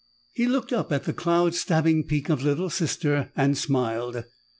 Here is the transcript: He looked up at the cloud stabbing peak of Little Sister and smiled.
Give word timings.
He 0.33 0.47
looked 0.47 0.73
up 0.73 0.91
at 0.91 1.03
the 1.03 1.13
cloud 1.13 1.53
stabbing 1.53 2.05
peak 2.05 2.27
of 2.29 2.41
Little 2.41 2.71
Sister 2.71 3.31
and 3.35 3.55
smiled. 3.55 4.23